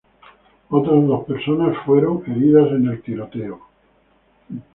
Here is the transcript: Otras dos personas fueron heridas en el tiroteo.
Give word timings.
Otras 0.69 1.05
dos 1.05 1.25
personas 1.25 1.77
fueron 1.85 2.23
heridas 2.25 2.71
en 2.71 2.87
el 2.87 3.03
tiroteo. 3.03 3.61